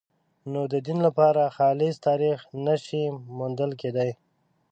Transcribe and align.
نو 0.51 0.61
د 0.73 0.75
دین 0.85 0.99
لپاره 1.07 1.53
خالص 1.57 1.95
تاریخ 2.07 2.37
نه 2.65 2.75
شي 2.85 3.03
موندل 3.37 3.71
کېدای. 3.81 4.11